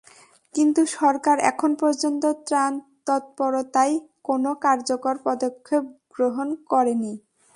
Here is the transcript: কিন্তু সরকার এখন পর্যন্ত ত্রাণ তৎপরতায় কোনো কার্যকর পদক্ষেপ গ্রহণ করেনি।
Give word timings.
কিন্তু 0.55 0.81
সরকার 0.95 1.37
এখন 1.51 1.71
পর্যন্ত 1.81 2.23
ত্রাণ 2.47 2.71
তৎপরতায় 3.07 3.95
কোনো 4.25 4.49
কার্যকর 4.65 5.15
পদক্ষেপ 5.27 5.83
গ্রহণ 6.15 6.47
করেনি। 6.69 7.13